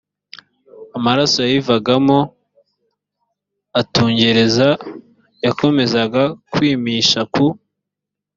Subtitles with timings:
[0.97, 2.19] amaraso yayivagamo
[3.81, 4.67] atungereza
[5.45, 7.45] yakomezaga kwimisha ku